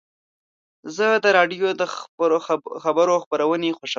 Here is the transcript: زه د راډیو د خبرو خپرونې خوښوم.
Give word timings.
زه 0.95 1.07
د 1.23 1.25
راډیو 1.37 1.67
د 1.79 1.81
خبرو 2.83 3.15
خپرونې 3.23 3.69
خوښوم. 3.77 3.89